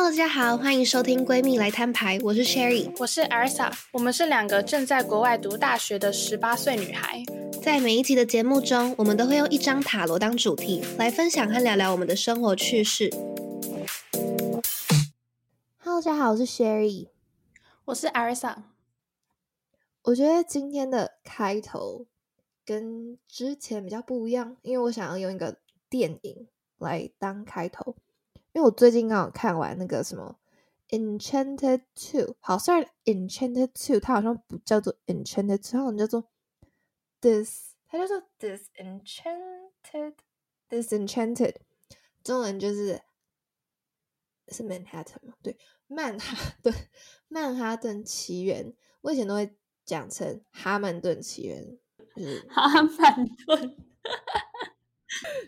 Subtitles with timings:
[0.00, 7.24] Hello，大家好，欢迎收听闺蜜来摊牌，我是 Sherry，我是 Elsa，我们是两个正在国外读大学的十八岁女孩。
[7.60, 13.10] 在每一集的节目中，我们都会用一张塔罗当主题来分享和聊聊我们的生活趣事。
[15.78, 17.08] Hello，大家好，我是 Sherry，
[17.86, 18.54] 我是 Elsa。
[20.02, 22.06] 我觉得今天的开头
[22.64, 25.56] 跟之前比较不一样，因为我想要用一个
[25.90, 26.46] 电影
[26.78, 27.96] 来当开头。
[28.58, 30.36] 因为我最近刚好看完那个什么
[30.98, 36.24] 《Enchanted Two》，好，虽然《Enchanted Two》它好像不叫做《Enchanted Two》，它好像叫做
[37.20, 37.46] 《Dis》，
[37.86, 39.04] 它叫做《Disenchanted》，
[40.68, 41.52] 《Disenchanted》，
[42.24, 43.00] 中文就是
[44.48, 45.34] 是曼哈顿嘛？
[45.40, 46.72] 对，曼哈顿，
[47.28, 51.64] 《曼哈顿奇缘》，我以前都会讲成《哈曼顿奇缘》，
[52.16, 53.76] 就是哈曼顿，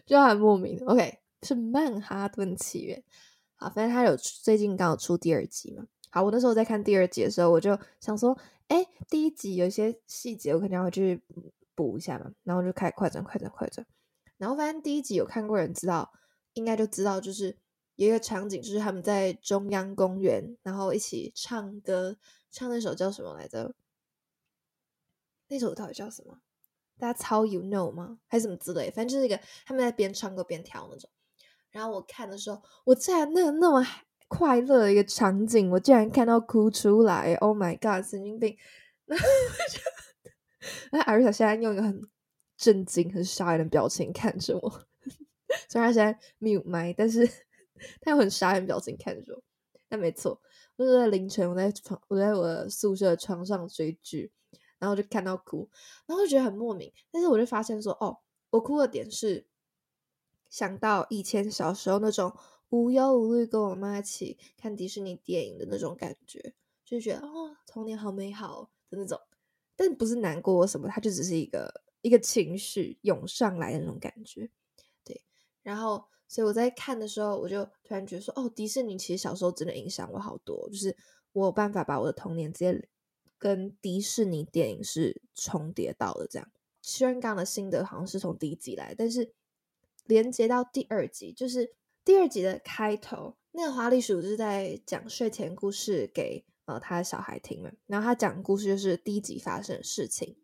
[0.07, 0.81] 就很莫名。
[0.87, 3.03] OK，是曼哈顿起源，
[3.57, 5.87] 好，反正他有最近刚好出第二集嘛。
[6.11, 8.37] 好，我那时候在看第二集的时候，我就想说，
[8.69, 11.23] 哎，第一集有一些细节，我肯定要去
[11.75, 12.33] 补一下嘛。
[12.43, 13.87] 然后就开始快转、快转、快转。
[14.37, 16.13] 然后发现第一集有看过人知道，
[16.55, 17.57] 应该就知道，就是
[17.97, 22.17] 有一个场景，就是他们在中央公园，然后一起唱歌，
[22.51, 23.75] 唱那首叫什么来着？
[25.49, 26.41] 那首到底叫什么？
[26.99, 28.19] 大家超 you know 吗？
[28.27, 28.91] 还是什么之类？
[28.91, 31.09] 反正就是一个他们在边唱歌边跳那种。
[31.73, 33.87] 然后我看的时候，我竟然那那么
[34.29, 38.57] 快乐的一个场景，我竟然看到哭出来！Oh my god，神经病！
[40.93, 42.01] 那那艾瑞莎现在用一个很
[42.57, 44.71] 震惊、很傻眼的表情看着我，
[45.69, 47.27] 虽然他现在 mute 麦，但是
[48.01, 49.43] 他有很傻眼表情看着我。
[49.89, 50.41] 但没错，
[50.77, 54.31] 就是在凌晨，我在床，我在我的宿舍床上追剧，
[54.79, 55.69] 然后就看到哭，
[56.07, 56.93] 然后就觉得很莫名。
[57.11, 58.19] 但是我就发现说，哦，
[58.51, 59.47] 我哭的点是。
[60.51, 62.37] 想到以前小时候那种
[62.71, 69.19] 无忧无虑，跟我妈一起看迪士尼电影的那种感觉，就觉得哦，童年好美好的那种，
[69.77, 74.51] 但不是难过什么，它就只是一个一个情绪涌上来的那种感觉。
[75.05, 75.23] 对，
[75.63, 80.97] 然后所以我在看的时候，我就突然觉得说，哦，迪士尼其实小时候真的影响我好多，就是
[81.33, 82.89] 我有办法把我的童年直接
[83.39, 86.27] 跟迪士尼电影是重叠到的。
[86.29, 86.49] 这样，
[86.83, 89.33] 虽然刚刚的心得好像是从第一集来，但是。
[90.11, 91.73] 连接到第二集，就是
[92.05, 97.71] 第二集的开头，那个花栗鼠就是在讲睡前故事给呃他的小孩听嘛。
[97.87, 100.37] 然后他讲故事就是第一集发生的事情，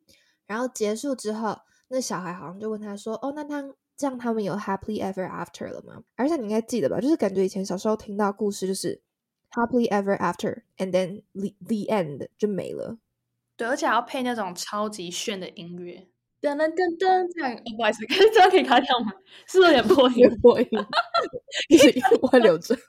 [0.46, 9.02] 然后结束之后，那小孩好像就问他说：“哦，那他这样他们有 happily ever after 了吗？”而且你应该记得吧，就是感觉以前小时候听到故事就是
[9.50, 12.98] happily ever after，and then the the end 就没了。
[13.56, 16.08] 对，而且要配那种超级炫的音乐。
[16.40, 19.12] 噔噔噔噔，这样哦不好意思，这样可以卡掉吗？
[19.46, 20.68] 是有点破音，破音，
[21.68, 22.76] 一直我会留着。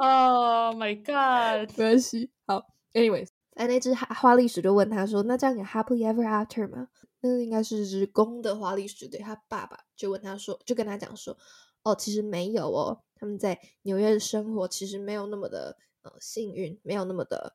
[0.00, 2.30] Oh my god，没关系。
[2.46, 2.62] 好
[2.94, 6.88] ，anyways，哎，那只花栗鼠就问他说：“那这样有 happily ever after 吗？”
[7.20, 11.36] 那应该是只公的花栗鼠，对他爸爸就问他说，就跟他讲说
[11.84, 17.54] ：“哦，其实没有哦，他们在纽约的生活其实没有那么的呃幸运，没有那么的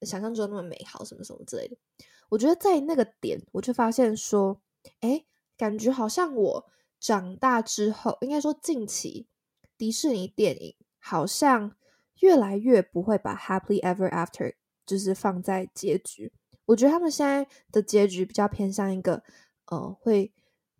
[0.00, 1.76] 想象中那么美好，什么什么之类的。”
[2.30, 4.60] 我觉得在那个点，我就发现说，
[5.00, 5.24] 哎，
[5.56, 6.66] 感觉好像我
[7.00, 9.28] 长大之后，应该说近期
[9.78, 11.76] 迪士尼电影好像
[12.20, 14.54] 越来越不会把 happily ever after
[14.84, 16.32] 就是放在结局。
[16.66, 19.22] 我觉得他们现在的结局比较偏向一个，
[19.66, 20.32] 呃，会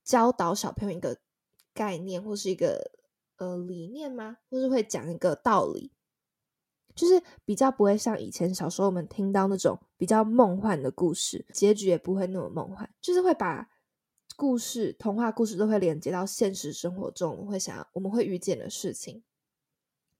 [0.02, 1.18] 教导小朋友一个
[1.72, 2.92] 概念或是一个
[3.36, 4.38] 呃理念吗？
[4.50, 5.92] 或是会讲一个道理。
[6.94, 13.68] 就是比较不会像以前小时候我们听到那种比较梦幻的故事，结局也不会那么梦幻，就是会把
[14.36, 19.22] 故事、童话故事都会连接到现实生活中，会想我们会遇见的事情。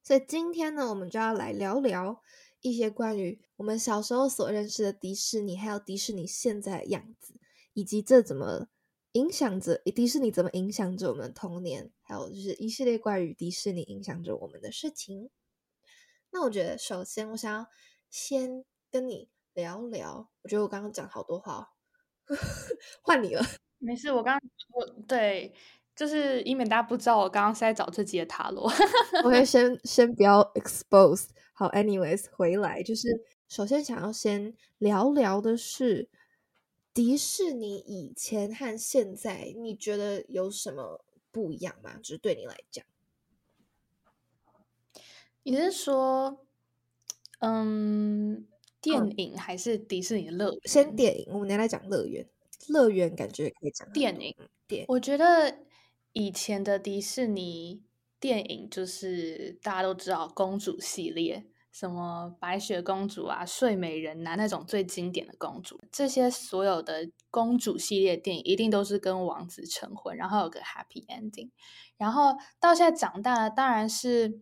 [0.02, 2.20] 所以今天呢，我们就要来聊聊
[2.60, 7.34] 一些关于我们小时候所认识的迪士尼，还有迪士尼现在的样子，
[7.72, 8.68] 以及这怎么
[9.12, 15.30] 影响着迪士尼怎么影响着我们的童年，还有就是一系列关于迪士尼影响着我们的事情。
[16.34, 17.64] 那我觉得，首先我想要
[18.10, 20.28] 先跟你聊聊。
[20.42, 21.70] 我觉得我刚刚讲好多话，
[23.02, 23.42] 换你了。
[23.78, 25.54] 没事，我刚刚我对，
[25.94, 28.64] 就是以免大家不知道，我刚刚是在找这集的塔罗。
[29.22, 31.28] 我会 先先不要 expose。
[31.52, 33.06] 好，anyways，回来就是
[33.46, 36.10] 首先想要先聊聊的是
[36.92, 41.94] 迪士尼以前和现在，你觉得有什么不一样吗？
[41.98, 42.84] 就是对你来讲。
[45.46, 46.46] 你是说，
[47.40, 48.46] 嗯，
[48.80, 50.60] 电影还是迪士尼乐园？
[50.64, 52.26] 先电影，我们来讲乐园。
[52.68, 54.34] 乐园感觉可以讲电影。
[54.66, 55.58] 电，我觉得
[56.14, 57.82] 以前的迪士尼
[58.18, 71.50] 电影就是大家都知道公主系列，什么白雪公主啊、睡美人啊那种最经典的公主，这些所有的公主系列电影一定都是跟王子成婚，然后有个 happy ending。
[71.98, 74.40] 然后到现在长大了，当然是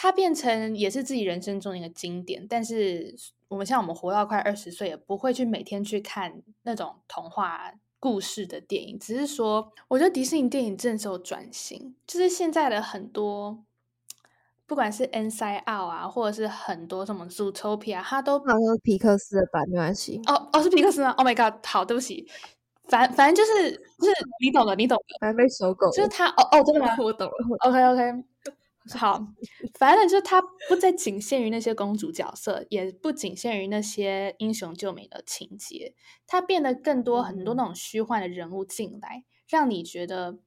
[0.00, 2.46] 它变成也是自己人生中的一个经典。
[2.48, 3.16] 但是
[3.48, 7.74] 我们像我们活到快二十岁，也不会去每天去看那种童话。
[8.00, 13.64] 故事的电影，只是说，我觉得迪士尼电影正是有转型，就是现在的很多，
[14.68, 20.22] 不管是 Inside Out 啊，或者是很多什么 Zootopia，它都好像是皮克斯的吧，没关系。
[20.28, 22.24] 哦哦，是皮克斯吗？Oh my god，好，对不起，
[22.84, 26.94] 反反正就是就是你懂的，你懂的，反正被收购，就是他哦哦，真的吗？
[27.02, 27.32] 我懂了。
[27.66, 28.24] OK OK。
[28.96, 29.34] 好，
[29.78, 35.94] 反正就是它不再仅限于那些公主角色，也不仅限于那些英雄救美的情节，
[36.26, 40.38] 它变得更多很多那种虚幻的人物进来，让你觉得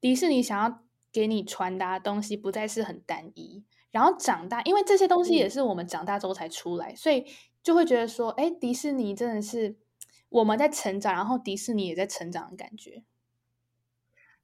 [0.00, 0.82] 迪士尼想要
[1.12, 3.64] 给你传达的东西不再是很单一。
[3.90, 7.24] 然后长大，因为这些东西也是我们长大之后才出来，所以
[7.62, 9.76] 就会觉得说，哎，迪士尼真的是
[10.28, 13.04] 我们在成长，然后迪士尼也在成长的感觉。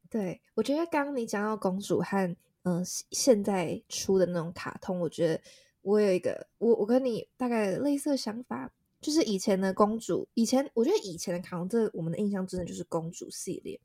[0.09, 2.37] 对，我觉得刚刚你讲到公主和。
[2.65, 5.39] 嗯，现在出的那种卡通，我觉得
[5.83, 8.73] 我有一个，我我跟你大概类似的想法，
[9.03, 13.79] 就是以前的公主，以前我觉得以前的卡通，这我们的印象真的就是公主系列，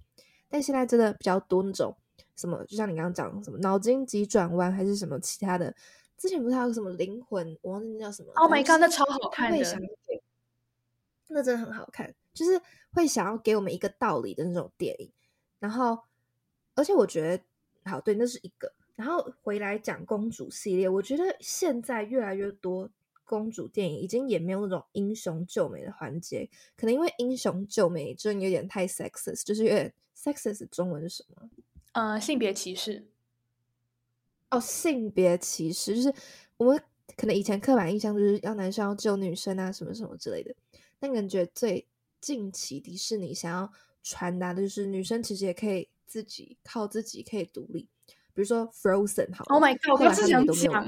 [0.48, 1.94] 但现在真的比较多那种
[2.38, 5.76] 什么，就像你刚刚讲什么脑筋急转弯，还是什么其他的，
[6.18, 9.58] 之前不是还有什么灵魂，我忘记那叫什么？Oh my god，那超好看的，
[11.28, 12.62] 那真的很好看，就是
[12.94, 15.12] 会想要给我们一个道理的那种电影，
[15.60, 16.00] 然后
[16.76, 17.44] 而且我觉得。
[17.90, 18.72] 好，对，那是一个。
[18.96, 22.90] 然后回来讲公主系列，我觉得现在越来越多
[23.24, 30.68] 公主电影已经也没有那种英雄救美的环节，可能因为英雄救美真的有点太 sexist，就是有点 sexist。
[30.70, 31.50] 中文是什么？
[31.94, 33.08] 呃，性别歧视。
[34.50, 36.14] 哦，性别歧视就是
[36.58, 36.84] 我们
[37.16, 40.54] 可能以前刻板印象就是要男生要救女生啊，什么什么之类的。
[41.00, 41.88] 但感觉最
[42.20, 43.72] 近期迪士尼想要
[44.04, 45.88] 传达的就是女生其实也可以。
[46.10, 47.88] 自己靠自己可以独立，
[48.34, 50.88] 比如说 Frozen 好，Oh my God，我是想讲，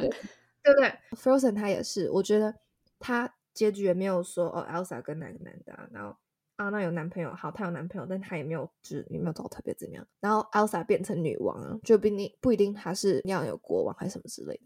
[0.64, 2.56] 对不对？Frozen 他也是，我觉得
[2.98, 6.18] 他结局也没有说哦，Elsa 跟哪个男的，然后
[6.56, 14.64] 啊那有男朋友，好，她有男朋友，但她也没有就是也没有找特别怎么样，然后 Elsa 变成女王，就不一定不一定她是要有国王还是什么之类的。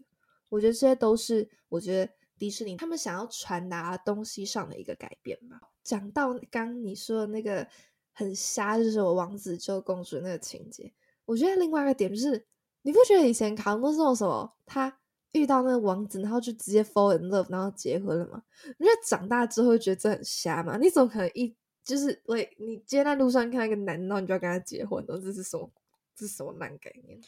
[0.48, 5.60] 我觉得这些都是我觉得迪士尼他们想要传达东西上的一个改变吧。
[5.82, 7.68] 讲到刚你说的那个。
[8.18, 10.90] 很瞎，就是我王子救公主那个情节。
[11.26, 12.46] 我觉得另外一个点就是，
[12.80, 14.98] 你不觉得以前卡通都是那种什么，他
[15.32, 18.42] 遇到那个王子，然后就直接 fall in love，然后结婚了吗？
[18.78, 20.78] 你觉得长大之后会觉得这很瞎吗？
[20.78, 21.54] 你怎么可能一
[21.84, 25.04] 就是喂，你今天在路上看到一个男的，然后你就要跟他结婚？
[25.06, 25.70] 这是什么？
[26.16, 27.20] 这是什么烂概念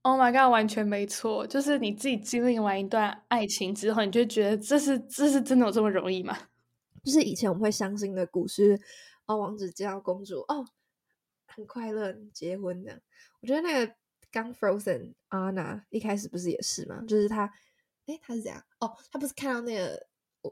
[0.00, 6.34] ？Oh my god，完全没错，就是你自己经历完一段爱情之后，你就觉得这是这是真的有这么容易吗？
[7.04, 8.80] 就是以前我们会相信的故事。
[9.30, 10.66] 哦，王子见到公主，哦，
[11.46, 13.00] 很快乐，结婚的。
[13.40, 13.94] 我觉得那个
[14.28, 17.04] 刚 Frozen Anna 一开始不是也是吗？
[17.06, 17.44] 就是他，
[18.06, 18.60] 哎，他是怎样？
[18.80, 20.04] 哦，他不是看到那个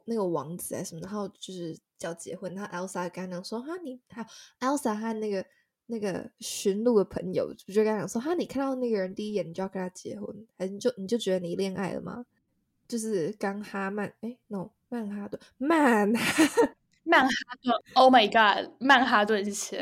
[0.05, 4.29] 那个王子啊什么，然后就是叫结婚，然后 Elsa 跟他讲说，哈，你还有
[4.61, 5.45] Elsa 和那个
[5.87, 12.25] 那个驯鹿的朋友，不就跟他讲说，哈，你看到那个人第一眼，你就要跟他结婚，还是你就你就觉得你恋爱了吗？
[12.87, 16.77] 就是刚哈曼，哎，no，曼哈顿，曼哈。
[17.09, 18.71] 曼哈顿，Oh my God！
[18.79, 19.79] 曼哈顿起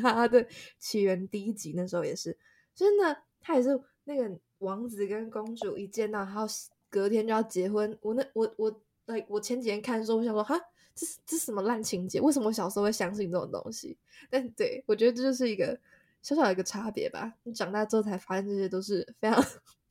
[0.00, 0.46] 曼哈顿
[0.78, 2.38] 起源第一集那时候也是，
[2.74, 6.46] 真的，他也是那个王子跟公主一见到，然后
[6.88, 7.94] 隔天就要结婚。
[8.00, 10.58] 我那我我哎，我前几天看的时候，我想说，哈，
[10.94, 12.18] 这是这是什么烂情节？
[12.18, 13.98] 为什么我小时候会相信这种东西？
[14.30, 15.78] 但对我觉得这就是一个
[16.22, 17.34] 小小的一个差别吧。
[17.42, 19.44] 你长大之后才发现，这些都是非常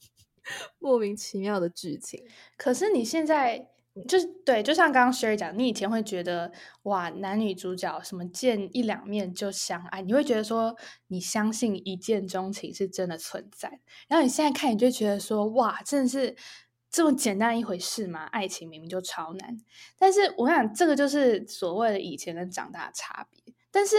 [0.79, 2.25] 莫名其妙的剧情。
[2.57, 3.69] 可是你现在。
[4.09, 6.51] 就是对，就像刚刚 Sherry 讲，你以前会觉得
[6.83, 10.75] 哇，男女主角什么见一两面就相爱，你会觉得说
[11.09, 13.81] 你相信一见钟情是真的存在。
[14.07, 16.35] 然后你现在看，你就觉得说哇，真的是
[16.89, 18.23] 这么简单一回事吗？
[18.31, 19.57] 爱情明明就超难。
[19.99, 23.53] 但是我想，这个就是所谓的以前跟长大的差别。
[23.69, 23.95] 但是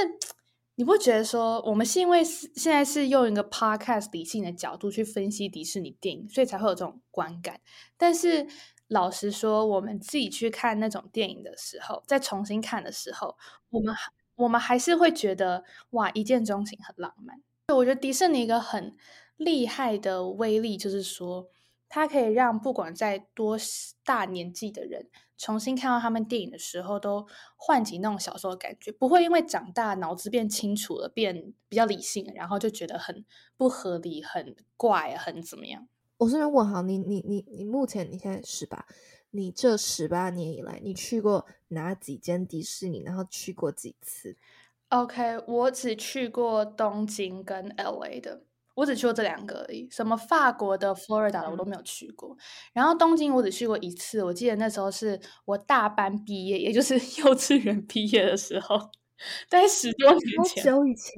[0.74, 7.60] 你不觉得说，我们是因为现在是用一个 podcast 理性的角度去分析迪士尼电影，所以才会有这种观感。
[7.96, 8.48] 但是。
[8.88, 13.36] 老实说，我们自己去看那种电影的时候，再重新看的时候，
[13.70, 13.94] 我们
[14.36, 17.40] 我们还是会觉得哇，一见钟情很浪漫。
[17.74, 18.94] 我觉得迪士尼一个很
[19.36, 21.48] 厉害的威力，就是说
[21.88, 23.56] 它可以让不管在多
[24.04, 27.26] 大年纪的人重新看到他们电影的时候，都
[27.56, 33.24] 唤起那种小时候的感觉，不会因为长大脑子变清楚了，变比较理性，然后就觉得很
[33.56, 35.88] 不合理、很怪、很怎么样。
[36.18, 38.86] 我顺便问好，你你你你目前你现在十八，
[39.30, 43.02] 你这十八年以来，你去过哪几间迪士尼？
[43.04, 44.36] 然后去过几次
[44.90, 48.44] ？OK，我只去过东京跟 LA 的，
[48.76, 49.88] 我只去过这两个而已。
[49.90, 52.36] 什么法国的、Florida 的我都没有去过。
[52.72, 58.78] 然后东京我只去过一次，我记得那时候是我大班毕业，也就是 幼稚园毕业的时候。
[59.48, 61.14] 在十多年前，久以前，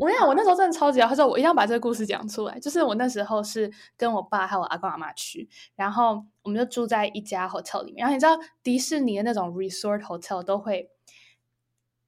[0.00, 2.58] 我想我那时候真的超级好，他说我一定要把这个故事讲出来。
[2.60, 8.02] 就是我那时候是跟我爸还有我阿公阿妈去，然后我们就住在一家 hotel 里面。
[8.02, 10.90] 然后你知道迪士尼的那种 resort hotel 都会，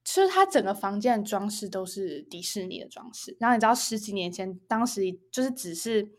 [0.04, 3.36] 就是它整个房间的装饰都是迪士尼的装饰。
[3.40, 6.12] 然后你知道十几年前，当时就是只是。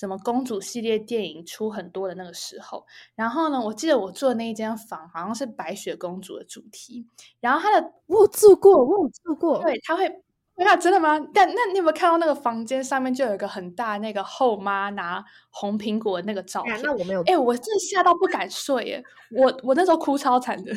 [0.00, 7.06] 什么公主系列电影出很多的那个时候，然后呢，我记得我住的那一间房好像是白雪公主的主题，
[7.38, 10.10] 然后它的我住过，我有住过，对，它会，
[10.56, 11.20] 那真的吗？
[11.34, 16.80] 但那你有没有看到那个房间上面就有一个很大那个后妈拿红苹果的那个照片？
[16.82, 19.04] 那我没有，哎，我真的吓到不敢睡耶！
[19.36, 20.74] 我我那时候哭超惨的，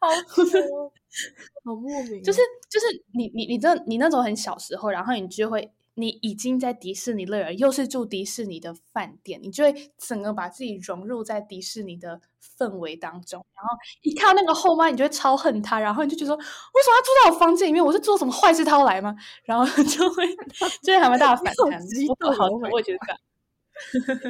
[0.00, 0.08] 好
[1.64, 5.72] 好莫名，就是就是你你你这你那种很小时候，然后你就会。
[5.98, 12.20] 你已经在迪士尼乐园，又是住迪士尼的饭店，你就会整个把自己融入在迪士尼的
[12.58, 13.42] 氛围当中。
[13.54, 17.82] 然后一看到那个后妈，你就会超恨他，然后你就觉得说，为什么要住在我房间里面？
[17.82, 19.16] 我是做什么坏事，他要来吗？
[19.44, 20.26] 然后就会
[20.84, 21.80] 就会还蛮大的反弹。
[22.28, 23.18] 我好，我也觉得这样。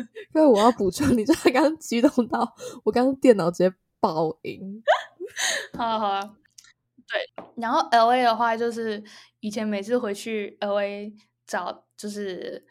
[0.37, 2.55] 因为我要补充，你知道刚刚激动到
[2.85, 4.81] 我刚刚电脑直接爆音。
[5.77, 6.21] 好好啊，
[7.09, 7.45] 对。
[7.57, 9.03] 然后 L A 的话，就是
[9.41, 11.13] 以前每次回去 L A。
[11.47, 12.67] 找就是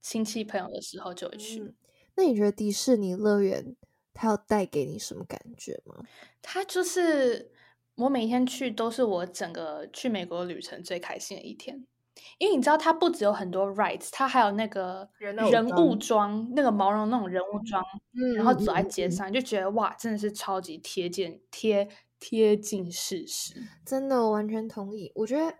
[0.00, 1.74] 亲戚朋友的时候就会去。
[2.16, 3.76] 那你觉得迪士尼乐园
[4.12, 6.02] 它要带给你什么感觉吗？
[6.42, 7.50] 它就是
[7.94, 11.86] 我每天去都是我整个去美国旅程最开心的一天，
[12.38, 17.82] 因为你知道它不只有很多 rides，它还有那个人物装，那个毛绒那种人物装，
[18.36, 21.88] 然后走在街上就觉得哇，真的是超级贴近贴
[22.18, 23.54] 贴近事实。
[23.86, 25.12] 真的，我完全同意。
[25.14, 25.54] 我觉得。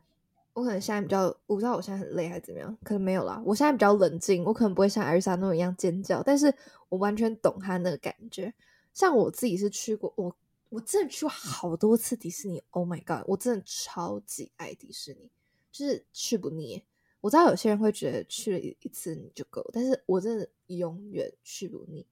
[0.53, 3.41] 我可能现在比较，我不知道我现在很累还是怎么样，可能没有啦。
[3.47, 6.53] 我现在比较冷静，我可能不会像艾瑞莎那种一样尖叫，但是
[6.89, 8.53] 我完全懂他那个感觉。
[8.93, 10.37] 像我自己是去过，我
[10.69, 12.63] 我真的去过好多次迪士尼。
[12.71, 15.31] Oh my god，我真的超级爱迪士尼，
[15.71, 16.83] 就是去不腻。
[17.21, 22.05] 我知道有些人会觉得去了一次你就够，但是我真的永远去不腻。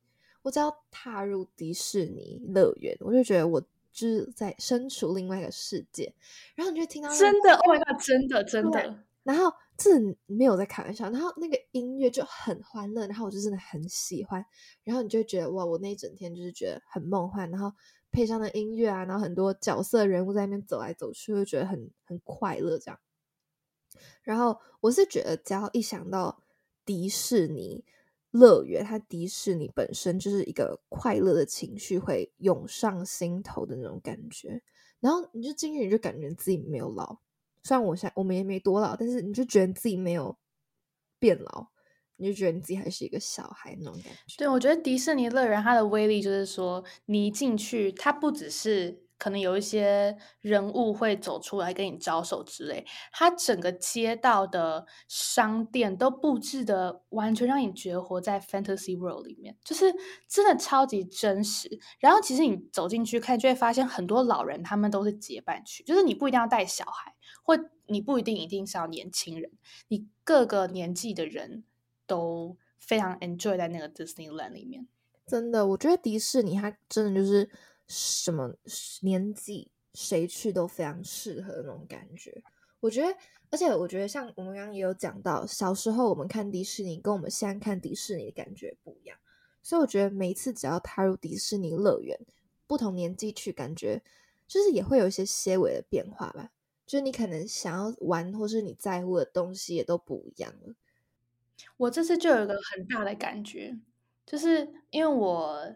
[0.43, 3.63] 我只要踏入迪士尼乐园，我就觉得我。
[3.99, 6.15] 就是在身处另外一个世界，
[6.55, 9.91] 然后你就听到真的，Oh my god，真的真的，然后这
[10.27, 14.45] 没有在开玩笑，然后那个音乐就很欢乐，然后我就真的很喜欢，
[14.85, 17.73] 然后你就觉得哇，我那一整天就是觉得很梦幻，然后
[18.13, 23.01] 配上的音乐啊，然后很多角色人物在那边走来走去，就觉得很很快乐这样。
[24.23, 26.45] 然后我是觉得，只要一想到
[26.85, 27.85] 迪士尼。
[28.31, 34.63] 乐园，它迪士尼本身就是一个快乐的情绪会涌上心头的那种感觉，
[35.01, 37.19] 然后你就进去，你就感觉自己没有老。
[37.63, 40.37] 虽然我现我们也没多老，但是你就觉得自己没有
[41.19, 41.69] 变老，
[42.17, 44.37] 你就觉得你自己还是一个小孩那种感觉。
[44.39, 49.08] 对，我觉得迪士尼乐园它的威力就是说，你一进去，它不只是。
[49.19, 59.93] 可能有一些人物会走出来跟你招手之类，它整个街道的商店都布置的完全让你觉得活在 fantasy world 里面，就是
[60.29, 61.69] 真的超级真实。
[61.99, 69.51] 然后其实你走进去看，就会发现很多老人他们都是结伴去，就是你不一定要带小孩，或你不一定一定是要年轻人，
[69.89, 71.65] 你各个年纪的人
[72.07, 74.87] 都非常 enjoy 在那个 Disneyland 里面。
[75.27, 77.51] 真的，我觉得迪士尼它真的就是。
[77.89, 78.55] 什么
[79.01, 82.43] 年纪谁去都非常适合那种感觉，
[82.81, 83.17] 我觉得，
[83.51, 89.19] 而且我觉得像我们刚刚也有讲到，小时候我们看迪士尼跟我们现在看迪士尼的感觉不一样，
[89.63, 92.19] 所以我觉得每一次只要踏入迪士尼乐园，
[92.67, 94.03] 不同年纪去，感觉
[94.47, 96.53] 就是也会有一些些微的变化吧，
[96.87, 100.75] 就是你可能想要玩或是你在乎的东西也都不一样了。
[101.79, 103.79] 我这次就有一个很大的感觉，
[104.27, 105.75] 就是因为我。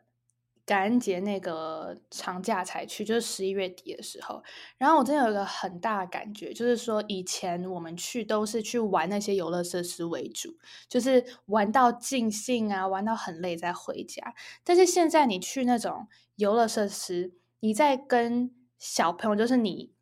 [0.64, 4.42] 感恩节那个长假才去，就是十一月底的时候。
[4.78, 10.57] 然后我真的有一个很大的感觉，就是说以前我们去都是去玩那些游乐设施为主，
[10.88, 14.35] 就是玩到尽兴啊，玩到很累再回家。
[14.62, 19.92] 但是现在你去那种游乐设施，你在跟小朋友，就是你，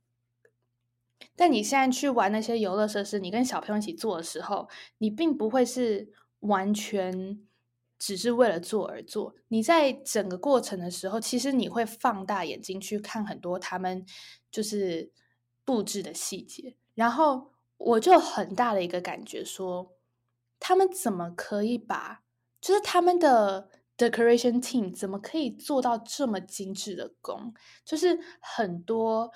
[1.34, 7.40] 但你现在去玩那些游乐设施，你跟小朋友一起做的时候，你并不会是完全。
[8.00, 9.34] 只是为了做而做。
[9.48, 14.04] 你在整个过程的时候，其实你会放大眼睛去看很多他们
[14.50, 15.12] 就是
[15.64, 19.92] 布置的细节，然后我就很大的一个感觉说，
[20.58, 22.22] 他们怎么可以把
[22.60, 27.52] 就是他们的 decoration team 怎么可以做到这么精致的工？
[27.84, 29.30] 就是很多。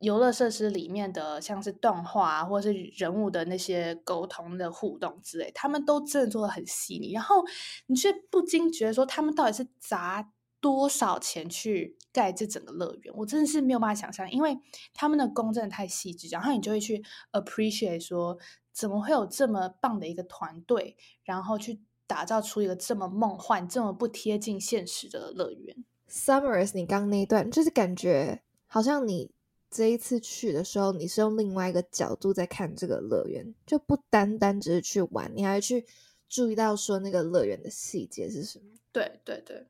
[0.00, 7.12] 游乐设施里面的像是动画或者是人物的那些沟通的互动之类，他们都真的做的很细腻。
[7.12, 7.44] 然后
[7.86, 13.14] 你却不禁觉得说，他们到底是砸多少钱去盖这整个乐园？
[13.14, 14.58] 我真的是没有办法想象，因为
[14.94, 16.28] 他们的工真的太细致。
[16.28, 18.38] 然后你就会去 appreciate 说，
[18.72, 25.76] 怎么会有这么棒的一个团队，然后去打造出一个这么梦幻、这么不贴近现实的乐园
[26.08, 29.32] ？Summers，你刚那一段就是感觉好像你。
[29.70, 35.86] 这一次去的时候，你是用另外一个角度在看这个乐园，就不单单只是去玩，你还去
[36.28, 38.64] 注意到说那个乐园的细节是什么？
[38.90, 39.64] 对对对，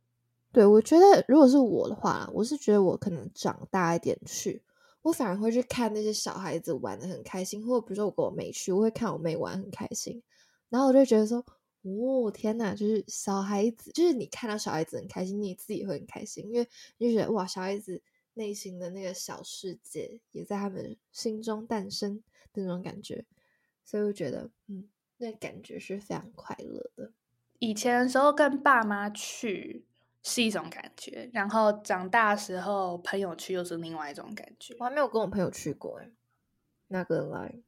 [0.50, 4.62] 对我觉得如果是我的话，我是觉得我可能长大一点去，
[5.02, 10.22] 我反而会去看那些小孩子玩的很开心，或者比如说我跟我妹去，我会看我妹玩很开心，
[10.70, 11.44] 然后我就觉得说，
[11.82, 16.66] 哦天哪，就是小孩子，就是你看到小孩子很开心，你自己会很开心，因为
[16.96, 18.00] 你就觉得哇，小孩子。
[18.34, 22.22] 内心的那个小世界也在他们心中诞生
[22.52, 23.24] 的那种感觉，
[23.84, 27.12] 所以我觉得，嗯，那感觉是非常快乐的。
[27.58, 29.84] 以前的时候跟爸妈去
[30.22, 34.74] 是一种感觉，然后长大时候朋友去又是另外一种感觉。
[34.78, 36.10] 我还没有跟我朋友去过哎，
[36.88, 37.60] 那个来，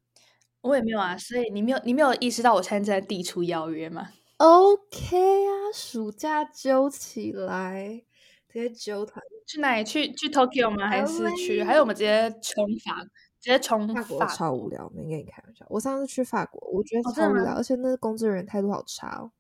[0.63, 1.17] 我也没有啊。
[1.19, 8.05] 所以你没有，你没有意识到我现在在递出邀约吗？OK 啊，暑假揪起来，
[8.49, 9.23] 直接揪团。
[9.47, 9.85] 去哪里？
[9.85, 10.89] 去去 Tokyo 吗？
[10.89, 11.63] 还是去？
[11.63, 13.03] 还有我们直接冲法？
[13.41, 14.25] 直接冲法国？
[14.27, 15.67] 超无聊，没跟你开玩笑。
[15.69, 19.33] 我上次去法国，我觉得超无聊，而且那个工作人员态度好差哦。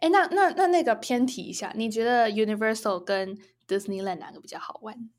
[0.00, 5.10] 哎，那那那那个偏题一下，你觉得 Universal 跟 Disneyland 哪个比较好玩？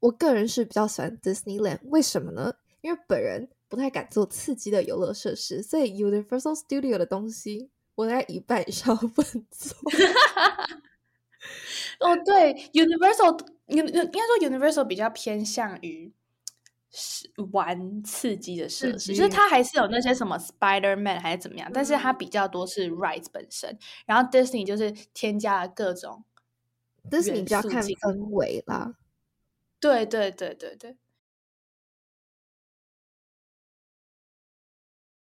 [0.00, 2.54] 我个人是比较喜欢 Disneyland，为什么呢？
[2.80, 9.76] 因为本人不太敢做刺激的游乐设施，所以 Universal Studio 的东西我在一半以上 不能做。
[12.00, 13.46] 哦，对，Universal。
[13.66, 16.12] 应该说，Universal 比较偏向于
[16.90, 23.78] 是玩刺激的设施，就是它还是有那些什么 Spider Man 还是怎么样，但是它比较多是 rides 本身。
[24.04, 26.24] 然后 Disney 就是添加了各种
[27.10, 28.96] ，Disney 比较看氛围啦。
[29.80, 30.98] 对对对对对。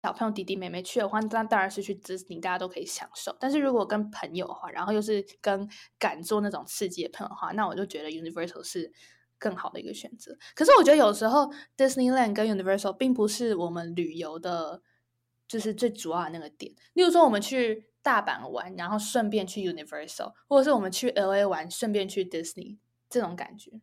[0.02, 3.36] 小朋友弟弟妹妹去的话，那当然是去 Disney，大家都可以享受。
[3.40, 8.92] 但是如果跟朋友的话，然后又是跟敢做那种刺激的朋友的话，那我就觉得 Universal 是
[9.38, 10.36] 更好的一个选择。
[10.54, 14.82] 可是我觉得有时候 Disneyland 跟 Universal 并不是我们旅游的，
[15.48, 16.72] 就是最主要的那个点。
[16.92, 22.78] 例如说，我们去大阪玩，然后顺便去 Universal，或者是我们去 LA 玩，顺便去 Disney，
[23.10, 23.80] 这种感觉。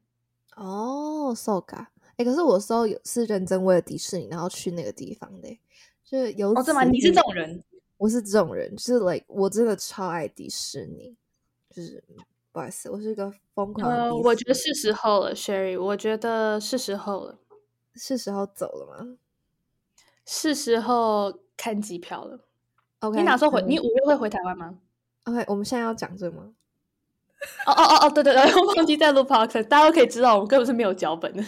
[0.55, 5.59] 哦，so ga，哎，可是我时候有是认真为了迪士尼，然后去那个地方的。
[6.05, 6.83] 就是有哦，这吗？
[6.83, 7.63] 你是这种人，
[7.97, 11.15] 我是这种人，就是 like 我真的超爱迪士尼，
[11.71, 12.03] 就是
[12.51, 13.91] 不好意思，我是一个疯狂。
[13.91, 17.39] 呃，我觉得是时候了，Sherry，我觉得是时候了，
[17.95, 19.17] 是时候走了吗？
[20.25, 22.39] 是时候看机票了。
[22.99, 23.61] OK，你哪时候回？
[23.63, 24.77] 你五月会回台湾吗
[25.23, 26.53] ？OK，我们现在要讲这吗？
[27.65, 31.43] 哦哦哦哦，对对对， 我忘记在录 podcast，大家都可以知道，我们根本是没有脚本的。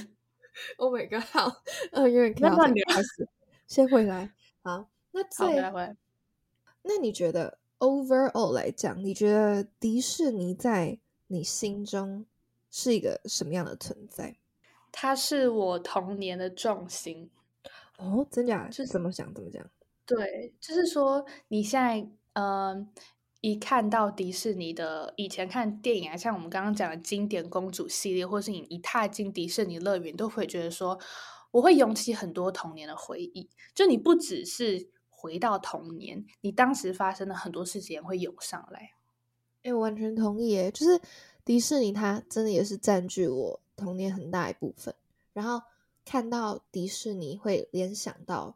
[0.78, 1.62] Oh my god，好，
[1.94, 2.50] 嗯，有点开
[3.02, 3.28] 始，
[3.68, 4.32] 先回来。
[4.68, 5.62] 好，那最
[6.82, 12.26] 那你觉得 overall 来讲，你觉得迪士尼在你心中
[12.70, 14.36] 是一个什么样的存在？
[14.92, 17.30] 它是我童年的重心
[17.98, 18.70] 哦，真假？
[18.70, 19.34] 是怎么想？
[19.34, 19.66] 怎么讲？
[20.06, 22.90] 对，就是说你现在嗯，
[23.40, 31.00] 一看到迪士尼的以前看电影啊，像我们刚刚讲的经典公主系列，或是你一踏进迪士尼乐园，都会觉得说。
[31.58, 38.92] 我会涌起很多童年的回忆，就你不只是回到童年，你当时发生的很多事情也会涌上来。
[39.64, 40.56] 哎，完全同意。
[40.56, 41.02] 哎，就是
[41.44, 44.94] 迪士尼，它真的也是占据我童年很大一部分。
[45.34, 45.60] 然后
[46.06, 48.56] 看到迪士尼，会联想到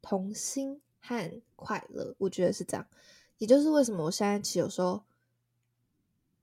[0.00, 2.86] 童心和快乐，我觉得是这样。
[3.38, 5.02] 也就是为什么我现在其实有时候。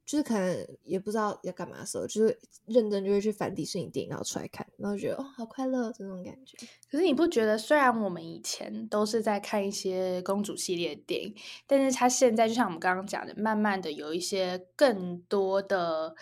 [0.05, 6.57] 就是可能也不知道要干嘛的时候，就是认真就会去翻迪士尼电影，然后出来看，然后觉得哦，好快乐这种感觉。
[6.91, 16.15] 可是你不觉得，虽然我们以前都是在看一些公主系列的电影，但是它现在就像我们刚刚讲的，慢慢的有一些更多的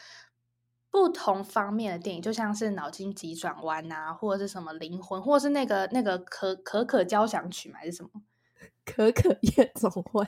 [0.89, 8.09] 不同方面的电影，就像是脑筋急转弯啊，或者是什么灵魂，或者是那个那个可可可交响曲嘛，还是什么
[8.85, 10.25] 可可夜总会。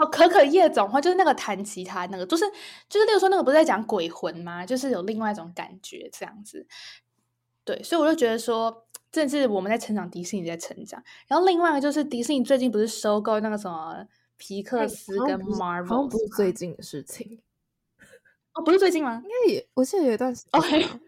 [0.00, 2.44] 哦，可可夜总会就是那个弹吉他那个，就是
[2.88, 4.64] 就是，例如说那个不是在讲鬼魂吗？
[4.64, 6.66] 就是有另外一种感觉这样子。
[7.64, 11.04] 对，所以我就觉得说，正是我们在成长，迪士尼在成长。
[11.26, 14.06] 然后另外一个就是迪士尼最近不是收购那个什么
[14.38, 17.42] 皮克斯跟 Marvel，不是最近的事情。
[18.54, 19.22] 哦，不是最近吗？
[19.22, 21.00] 应该也，我记得有一段时间，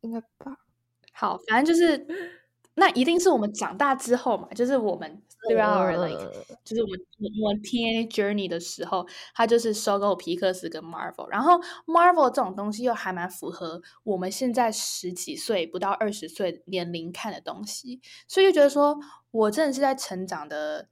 [0.00, 0.56] 应该吧。
[1.14, 2.42] 好，反正就是。
[2.74, 6.18] 那一定是我们长大之后嘛，就是我们 throughout like，
[6.64, 11.52] 就是我我们 teenage journey 的时候，他就是收购皮克斯跟 Marvel，然后
[11.86, 18.98] Marvel 这种东西又还蛮符合我们现在十几岁不到二十岁年龄看的东西，所以就觉得说
[19.30, 20.88] 我真的是在成长的。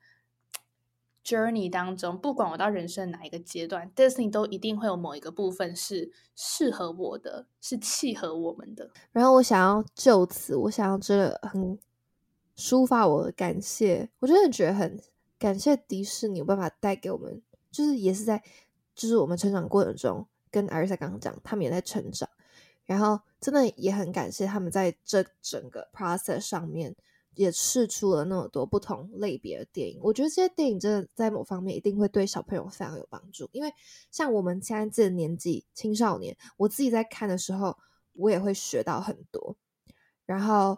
[1.25, 8.91] Journey 当中，不管我到人生哪一个阶段，Disney 都一定会有某一个部分是适合我的，是契合我们的。
[9.13, 11.79] 然后我想要就此，我想要真的很
[12.57, 14.09] 抒发我的感谢。
[14.19, 15.01] 我真的觉得很
[15.39, 18.43] 感谢迪士尼有办法带给我们，就是也是在
[18.95, 22.29] 就是我们成长过程中，跟艾瑞莎刚刚讲，他们也在成长。
[22.85, 26.97] 然后真的也很感谢他们在这整个 process 上面。
[27.35, 33.49] 也试出了那么多不同类别的电影，我觉得这些电影真的在某方面一定会对小朋友非常有帮助。
[33.53, 33.73] 因为
[34.11, 37.77] 像我们现在这个年纪，青少年，我自己在看的时候，
[38.12, 39.57] 我也会学到很多，
[40.27, 40.77] 然后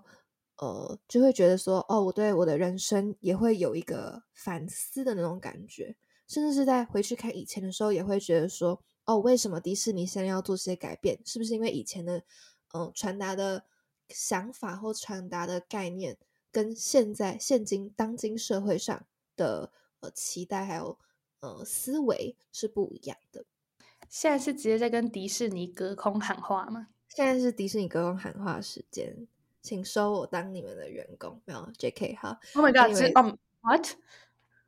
[0.58, 5.96] 呃，就会觉得说，哦，我对我的人生也会有一个反思的那种感觉，
[6.28, 11.18] 甚至是在回去看以前的时候，也会觉得说，哦，为什么迪士尼现在要做这些改变？
[11.24, 12.22] 是不是因为以前的
[12.72, 13.64] 嗯传达的
[14.10, 16.16] 想法或传达的概念？
[16.54, 20.96] 跟现在现今当今社会上的呃期待还有
[21.40, 23.44] 呃思维是不一样的。
[24.08, 26.86] 现在是直接在跟迪士尼隔空喊话吗？
[27.08, 29.26] 现在是迪士尼隔空喊话时间，
[29.60, 31.40] 请收我当你们的员工。
[31.44, 32.14] 没有 J.K.
[32.14, 32.96] 哈，Oh my God！
[33.16, 33.88] 嗯，What？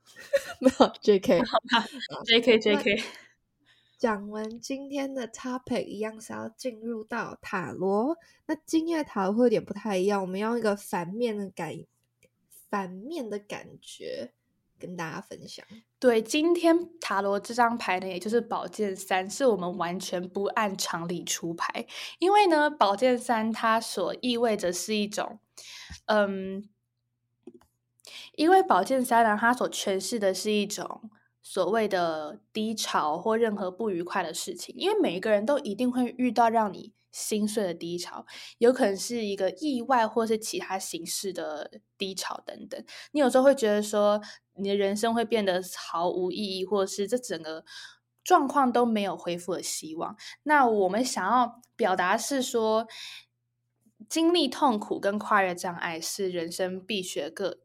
[0.61, 2.59] 没有 J.K.，J.K.
[2.59, 3.03] J.K.
[3.99, 8.19] 讲完今天的 topic，一样是要进入到塔罗。
[8.45, 11.73] 那今天的塔罗会有点不太一样，我们用一个反面的感，
[12.69, 14.33] 反面的感觉
[14.79, 15.65] 跟大家分享。
[15.99, 21.87] 对，今天塔罗这张牌呢，也就是宝剑三，是我们完全不按常理出牌，
[22.19, 25.39] 因为呢，宝剑三它所意味着是一种，
[26.05, 26.69] 嗯，
[28.35, 31.11] 因为宝剑三呢，它所诠释的是一种。
[31.49, 38.27] 所谓的低潮或任何不愉快的事情，因为每一个人都一定会遇到让你心碎的低潮，
[38.59, 42.85] 有可能是一个意外，或是其他形式的低潮等等。
[43.13, 44.21] 你有时候会觉得说，
[44.57, 47.65] 你的人生会变得毫无意义，或者是这整个
[48.25, 50.17] 状况都没有恢复的希望。
[50.43, 52.89] 那我们想要表达是说，
[54.09, 57.61] 经历痛苦跟跨越障碍是人生必学个。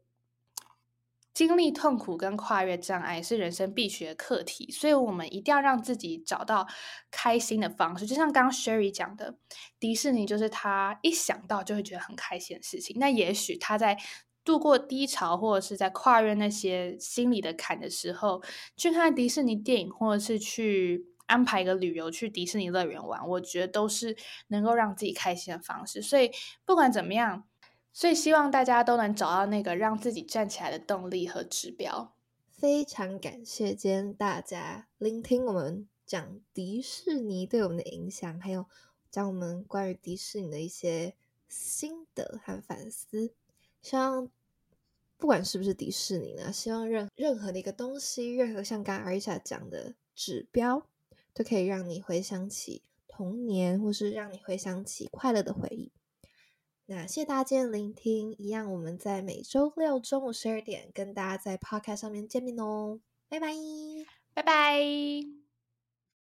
[1.34, 6.66] 经历痛苦跟跨越障碍是人生必学的课题，所以我们一定要让自己找到
[7.10, 8.04] 开心的方式。
[8.04, 9.36] 就像刚刚 Sherry 讲的，
[9.80, 12.96] 迪士尼就是他一想到就会觉得很开心的事情。
[12.98, 13.96] 那也许他在
[14.44, 18.42] 度过低潮或者是在跨越那些心理的坎的时候，
[18.76, 24.14] 去看迪士尼电影，或者是去安排一个旅游去迪士尼乐园玩，我觉得都是
[24.48, 26.02] 能够让自己开心的方式。
[26.02, 26.30] 所以
[26.66, 27.44] 不管怎么样。
[27.92, 32.14] 所以希望大家都能找到那个让自己站起来的动力和指标。
[32.48, 38.66] 非常感谢今天大家聆听我们讲迪士尼对我们的影响，还有
[39.10, 41.14] 讲我们关于迪士尼的一些
[41.48, 43.34] 心得和反思。
[43.82, 44.30] 希望
[45.18, 50.86] 不管是不是迪士尼呢，希望任任何的一个东西，任何像刚刚 Aisha 讲的指标，
[51.34, 55.92] 都可以让你回想起童年，或是让你回想起快乐的回忆。
[56.94, 63.00] 那谢谢大家今天聆听，一样我们在每周六中午十二点跟大家在 Podcast 上面见面哦，
[63.30, 63.54] 拜拜，
[64.34, 65.41] 拜拜。